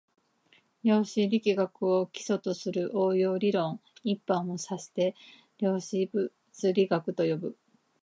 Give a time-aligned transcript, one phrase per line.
[0.83, 5.13] 量子力学を基礎とする応用理論一般を指して
[5.59, 6.33] 量子物
[6.73, 7.55] 理学と呼ぶ